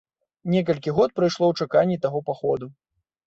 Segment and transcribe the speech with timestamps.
[0.53, 2.71] Некалькі год прайшло ў чаканні таго паходу.